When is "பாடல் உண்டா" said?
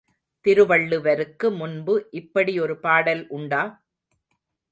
2.77-3.61